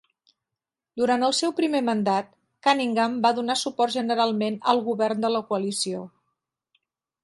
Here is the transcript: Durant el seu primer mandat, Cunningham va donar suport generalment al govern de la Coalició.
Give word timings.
Durant 1.01 1.25
el 1.27 1.35
seu 1.39 1.53
primer 1.59 1.81
mandat, 1.91 2.33
Cunningham 2.69 3.21
va 3.29 3.35
donar 3.43 3.59
suport 3.67 3.97
generalment 4.01 4.61
al 4.75 4.85
govern 4.93 5.27
de 5.27 5.35
la 5.39 5.47
Coalició. 5.53 6.07